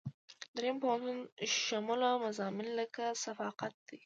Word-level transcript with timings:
دریم 0.55 0.77
پوهنتون 0.83 1.17
شموله 1.65 2.09
مضامین 2.25 2.67
لکه 2.79 3.05
ثقافت 3.25 3.73
دي. 3.87 3.97